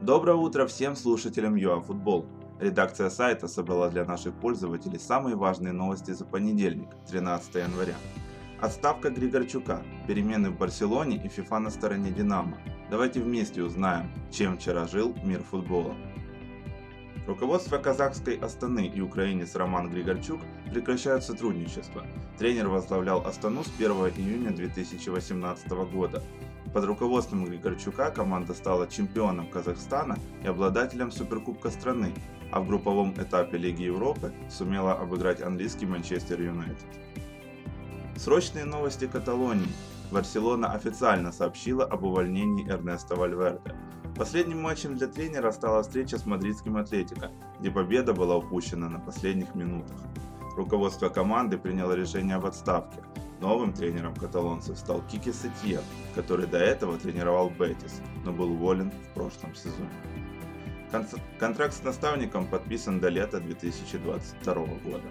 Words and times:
Доброе 0.00 0.36
утро 0.36 0.66
всем 0.66 0.96
слушателям 0.96 1.56
ЮАФутбол. 1.56 2.24
Редакция 2.58 3.10
сайта 3.10 3.48
собрала 3.48 3.90
для 3.90 4.06
наших 4.06 4.32
пользователей 4.32 4.98
самые 4.98 5.36
важные 5.36 5.74
новости 5.74 6.12
за 6.12 6.24
понедельник, 6.24 6.88
13 7.06 7.56
января. 7.56 7.96
Отставка 8.62 9.10
Григорчука, 9.10 9.82
перемены 10.06 10.48
в 10.48 10.56
Барселоне 10.56 11.22
и 11.22 11.28
ФИФА 11.28 11.58
на 11.58 11.68
стороне 11.68 12.10
Динамо. 12.12 12.56
Давайте 12.90 13.20
вместе 13.20 13.62
узнаем, 13.62 14.10
чем 14.32 14.56
вчера 14.56 14.86
жил 14.86 15.14
мир 15.22 15.42
футбола. 15.42 15.94
Руководство 17.26 17.78
казахской 17.78 18.36
Астаны 18.36 18.86
и 18.86 19.00
украинец 19.00 19.54
Роман 19.54 19.90
Григорчук 19.90 20.40
прекращают 20.70 21.22
сотрудничество. 21.22 22.02
Тренер 22.38 22.68
возглавлял 22.68 23.24
Астану 23.26 23.62
с 23.62 23.72
1 23.78 23.90
июня 24.16 24.50
2018 24.50 25.70
года. 25.92 26.22
Под 26.72 26.84
руководством 26.84 27.44
Григорчука 27.44 28.10
команда 28.10 28.54
стала 28.54 28.86
чемпионом 28.86 29.48
Казахстана 29.48 30.16
и 30.42 30.46
обладателем 30.46 31.10
Суперкубка 31.10 31.70
страны, 31.70 32.14
а 32.52 32.60
в 32.60 32.68
групповом 32.68 33.12
этапе 33.18 33.58
Лиги 33.58 33.82
Европы 33.82 34.32
сумела 34.48 34.94
обыграть 34.94 35.42
английский 35.42 35.86
Манчестер 35.86 36.40
Юнайтед. 36.40 36.86
Срочные 38.16 38.64
новости 38.64 39.06
Каталонии. 39.06 39.68
Барселона 40.10 40.72
официально 40.72 41.32
сообщила 41.32 41.84
об 41.84 42.02
увольнении 42.02 42.68
Эрнеста 42.68 43.14
Вальверде. 43.14 43.74
Последним 44.20 44.60
матчем 44.60 44.96
для 44.96 45.06
тренера 45.06 45.50
стала 45.50 45.82
встреча 45.82 46.18
с 46.18 46.26
мадридским 46.26 46.76
Атлетико, 46.76 47.30
где 47.58 47.70
победа 47.70 48.12
была 48.12 48.36
упущена 48.36 48.90
на 48.90 49.00
последних 49.00 49.54
минутах. 49.54 49.96
Руководство 50.58 51.08
команды 51.08 51.56
приняло 51.56 51.94
решение 51.94 52.36
об 52.36 52.44
отставке, 52.44 53.00
Новым 53.40 53.72
тренером 53.72 54.14
каталонцев 54.14 54.78
стал 54.78 55.00
Кики 55.10 55.32
Сетьен, 55.32 55.80
который 56.14 56.46
до 56.46 56.58
этого 56.58 56.98
тренировал 56.98 57.48
Бетис, 57.48 58.02
но 58.22 58.30
был 58.30 58.52
уволен 58.52 58.90
в 58.90 59.14
прошлом 59.14 59.54
сезоне. 59.54 59.88
Контракт 61.38 61.72
с 61.72 61.82
наставником 61.82 62.46
подписан 62.46 63.00
до 63.00 63.08
лета 63.08 63.40
2022 63.40 64.54
года. 64.54 65.08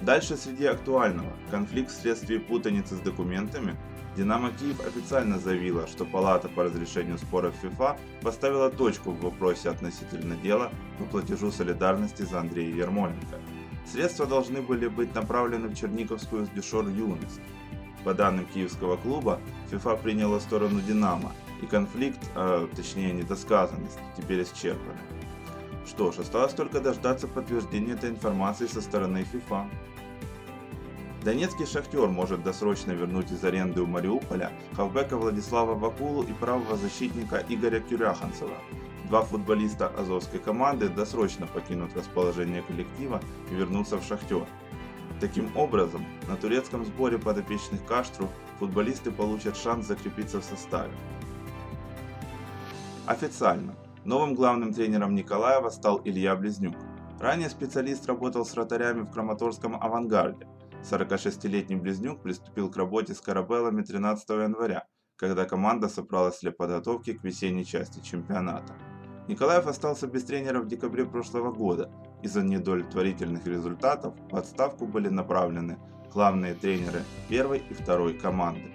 Дальше 0.00 0.36
среди 0.36 0.66
актуального. 0.66 1.32
Конфликт 1.50 1.90
вследствие 1.90 2.38
путаницы 2.38 2.94
с 2.94 3.00
документами. 3.00 3.74
Динамо 4.16 4.50
Киев 4.50 4.80
официально 4.80 5.38
заявила, 5.38 5.86
что 5.86 6.04
Палата 6.04 6.48
по 6.48 6.64
разрешению 6.64 7.18
споров 7.18 7.54
ФИФА 7.62 7.96
поставила 8.22 8.70
точку 8.70 9.10
в 9.10 9.20
вопросе 9.20 9.68
относительно 9.68 10.36
дела 10.36 10.72
по 10.98 11.04
платежу 11.04 11.50
солидарности 11.50 12.22
за 12.22 12.40
Андрея 12.40 12.74
Ермоленко– 12.74 13.38
Средства 13.86 14.26
должны 14.26 14.62
были 14.62 14.88
быть 14.88 15.14
направлены 15.14 15.68
в 15.68 15.74
Черниковскую 15.74 16.48
Дюшор 16.54 16.88
юность. 16.88 17.40
По 18.04 18.14
данным 18.14 18.46
киевского 18.46 18.96
клуба, 18.96 19.40
ФИФА 19.70 19.96
приняла 19.96 20.40
сторону 20.40 20.80
Динамо, 20.80 21.32
и 21.62 21.66
конфликт, 21.66 22.18
а 22.34 22.68
точнее 22.74 23.12
недосказанность, 23.12 23.98
теперь 24.16 24.42
исчерпаны. 24.42 24.98
Что 25.86 26.10
ж, 26.10 26.18
осталось 26.18 26.52
только 26.52 26.80
дождаться 26.80 27.28
подтверждения 27.28 27.92
этой 27.92 28.10
информации 28.10 28.66
со 28.66 28.80
стороны 28.80 29.24
ФИФА. 29.24 29.68
Донецкий 31.26 31.66
шахтер 31.66 32.06
может 32.06 32.44
досрочно 32.44 32.92
вернуть 32.92 33.32
из 33.32 33.42
аренды 33.42 33.80
у 33.82 33.86
Мариуполя 33.86 34.52
хавбека 34.76 35.16
Владислава 35.16 35.74
Вакулу 35.74 36.22
и 36.22 36.32
правого 36.32 36.76
защитника 36.76 37.44
Игоря 37.48 37.80
Кюряханцева, 37.80 38.54
Два 39.08 39.22
футболиста 39.22 39.88
азовской 39.88 40.38
команды 40.38 40.88
досрочно 40.88 41.48
покинут 41.48 41.96
расположение 41.96 42.62
коллектива 42.62 43.20
и 43.50 43.54
вернутся 43.56 43.96
в 43.96 44.04
«Шахтер». 44.04 44.46
Таким 45.20 45.50
образом, 45.56 46.06
на 46.28 46.36
турецком 46.36 46.84
сборе 46.84 47.18
подопечных 47.18 47.84
Каштру 47.86 48.28
футболисты 48.60 49.10
получат 49.10 49.56
шанс 49.56 49.88
закрепиться 49.88 50.40
в 50.40 50.44
составе. 50.44 50.92
Официально. 53.04 53.74
Новым 54.04 54.36
главным 54.36 54.72
тренером 54.72 55.16
Николаева 55.16 55.70
стал 55.70 56.00
Илья 56.04 56.36
Близнюк. 56.36 56.76
Ранее 57.18 57.50
специалист 57.50 58.06
работал 58.06 58.44
с 58.44 58.54
вратарями 58.54 59.00
в 59.00 59.10
Краматорском 59.10 59.74
авангарде. 59.74 60.46
46-летний 60.82 61.76
Близнюк 61.76 62.22
приступил 62.22 62.70
к 62.70 62.76
работе 62.76 63.14
с 63.14 63.20
Карабеллами 63.20 63.82
13 63.82 64.28
января, 64.30 64.86
когда 65.16 65.44
команда 65.44 65.88
собралась 65.88 66.40
для 66.40 66.52
подготовки 66.52 67.12
к 67.12 67.24
весенней 67.24 67.64
части 67.64 68.00
чемпионата. 68.00 68.74
Николаев 69.28 69.66
остался 69.66 70.06
без 70.06 70.24
тренера 70.24 70.60
в 70.60 70.68
декабре 70.68 71.04
прошлого 71.04 71.50
года. 71.50 71.90
Из-за 72.22 72.42
недовлетворительных 72.42 73.46
результатов 73.46 74.14
в 74.30 74.36
отставку 74.36 74.86
были 74.86 75.08
направлены 75.08 75.78
главные 76.12 76.54
тренеры 76.54 77.02
первой 77.28 77.58
и 77.58 77.74
второй 77.74 78.14
команды. 78.14 78.72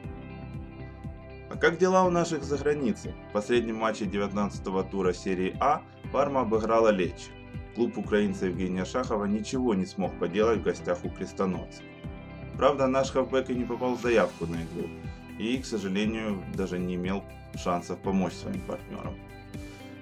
А 1.50 1.58
как 1.58 1.78
дела 1.78 2.06
у 2.06 2.10
наших 2.10 2.44
за 2.44 2.58
границей? 2.58 3.14
В 3.30 3.34
последнем 3.34 3.78
матче 3.78 4.06
19-го 4.06 4.84
тура 4.84 5.14
серии 5.14 5.56
А 5.60 5.82
Парма 6.12 6.42
обыграла 6.42 6.90
Лечь. 6.90 7.30
Клуб 7.76 7.98
украинца 7.98 8.48
Евгения 8.48 8.84
Шахова 8.84 9.26
ничего 9.26 9.74
не 9.74 9.86
смог 9.86 10.18
поделать 10.20 10.60
в 10.60 10.64
гостях 10.64 11.04
у 11.06 11.10
крестоносцев. 11.10 11.84
Правда, 12.58 12.88
наш 12.88 13.12
хавбек 13.12 13.50
и 13.50 13.56
не 13.56 13.66
попал 13.66 13.96
в 13.96 14.02
заявку 14.02 14.46
на 14.46 14.56
игру, 14.56 14.90
и, 15.40 15.58
к 15.58 15.66
сожалению, 15.66 16.44
даже 16.56 16.78
не 16.78 16.96
имел 16.96 17.24
шансов 17.56 18.00
помочь 18.00 18.34
своим 18.34 18.62
партнерам. 18.62 19.16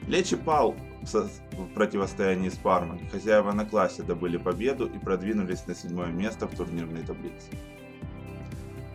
Лечи 0.07 0.35
пал 0.35 0.75
в 1.01 1.73
противостоянии 1.73 2.49
с 2.49 2.55
Пармой. 2.55 2.99
Хозяева 3.11 3.51
на 3.51 3.65
классе 3.65 4.03
добыли 4.03 4.37
победу 4.37 4.85
и 4.87 4.97
продвинулись 4.97 5.65
на 5.67 5.75
седьмое 5.75 6.07
место 6.07 6.47
в 6.47 6.55
турнирной 6.55 7.03
таблице. 7.03 7.49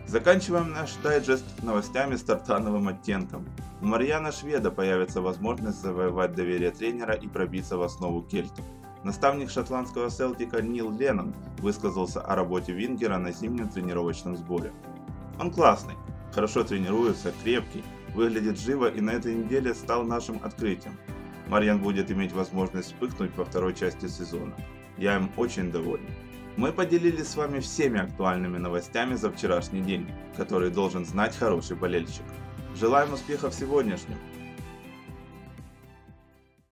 Заканчиваем 0.07 0.71
наш 0.71 0.93
дайджест 1.03 1.45
новостями 1.63 2.15
с 2.15 2.21
тартановым 2.21 2.89
оттенком. 2.89 3.47
У 3.81 3.85
Марьяна 3.85 4.31
Шведа 4.31 4.71
появится 4.71 5.21
возможность 5.21 5.81
завоевать 5.81 6.35
доверие 6.35 6.71
тренера 6.71 7.13
и 7.13 7.27
пробиться 7.27 7.77
в 7.77 7.81
основу 7.81 8.21
кельтов. 8.21 8.65
Наставник 9.05 9.51
шотландского 9.51 10.09
Селтика 10.09 10.63
Нил 10.63 10.89
Леннон 10.89 11.35
высказался 11.59 12.21
о 12.21 12.35
работе 12.35 12.73
Вингера 12.73 13.19
на 13.19 13.31
зимнем 13.31 13.69
тренировочном 13.69 14.35
сборе. 14.35 14.73
Он 15.39 15.51
классный, 15.51 15.93
хорошо 16.33 16.63
тренируется, 16.63 17.31
крепкий, 17.43 17.83
выглядит 18.15 18.59
живо 18.59 18.89
и 18.89 19.01
на 19.01 19.11
этой 19.11 19.35
неделе 19.35 19.75
стал 19.75 20.05
нашим 20.05 20.39
открытием. 20.43 20.97
Марьян 21.49 21.77
будет 21.77 22.09
иметь 22.09 22.33
возможность 22.33 22.87
вспыхнуть 22.87 23.37
во 23.37 23.45
второй 23.45 23.75
части 23.75 24.07
сезона. 24.07 24.55
Я 24.97 25.17
им 25.17 25.29
очень 25.37 25.71
доволен. 25.71 26.09
Мы 26.57 26.71
поделились 26.71 27.27
с 27.27 27.35
вами 27.35 27.59
всеми 27.59 27.99
актуальными 27.99 28.57
новостями 28.57 29.13
за 29.13 29.29
вчерашний 29.29 29.81
день, 29.81 30.09
которые 30.35 30.71
должен 30.71 31.05
знать 31.05 31.37
хороший 31.37 31.77
болельщик. 31.77 32.25
Желаем 32.75 33.13
успехов 33.13 33.53
в 33.53 33.59
сегодняшнем 33.59 34.17